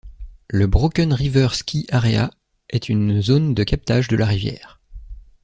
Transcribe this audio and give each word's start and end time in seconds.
Le 0.49 0.65
Broken 0.65 1.13
River 1.13 1.49
Ski 1.53 1.85
Area 1.91 2.31
est 2.71 2.89
une 2.89 3.21
zone 3.21 3.53
de 3.53 3.63
captage 3.63 4.07
de 4.07 4.15
la 4.15 4.25
rivière. 4.25 4.79